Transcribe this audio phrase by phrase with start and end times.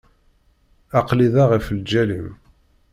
[0.99, 2.29] Aql-i da ɣef lǧal-im.